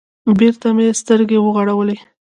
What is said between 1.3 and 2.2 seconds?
وغړولې.